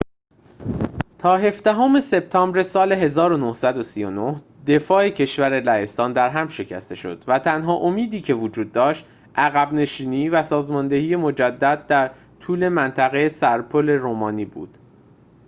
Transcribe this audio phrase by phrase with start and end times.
[1.19, 8.33] تا هفدهم سپتامبر سال ۱۹۳۹ دفاع کشور لهستان درهم شکسته شد و تنها امیدی که
[8.33, 14.77] وجود داشت عقب نشینی و سازماندهی مجدد در طول منطقه سرپل رومانی بود